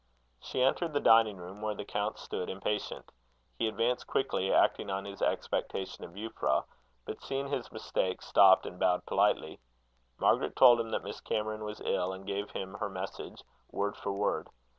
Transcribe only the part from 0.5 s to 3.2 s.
entered the dining room, where the count stood impatient.